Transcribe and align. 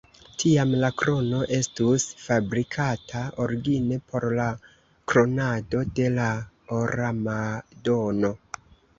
Tiam 0.41 0.71
la 0.83 0.87
krono 0.99 1.39
estus 1.57 2.05
fabrikata 2.21 3.21
origine 3.43 3.99
por 4.13 4.25
la 4.39 4.47
kronado 5.13 5.83
de 5.99 6.07
la 6.15 6.25
Ora 6.79 7.11
Madono. 7.19 8.33